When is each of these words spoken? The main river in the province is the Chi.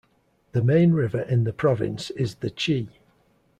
The 0.53 0.63
main 0.63 0.93
river 0.93 1.21
in 1.21 1.43
the 1.43 1.53
province 1.53 2.09
is 2.09 2.37
the 2.37 2.49
Chi. 2.49 2.87